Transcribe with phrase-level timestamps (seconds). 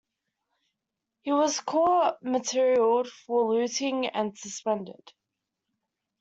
[1.21, 5.11] He was court-martialled for looting and suspended.